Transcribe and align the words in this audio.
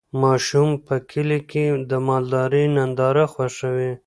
ماشومان 0.21 0.73
په 0.85 0.95
کلي 1.11 1.39
کې 1.51 1.65
د 1.91 1.93
مالدارۍ 2.07 2.65
ننداره 2.75 3.25
خوښوي. 3.33 3.91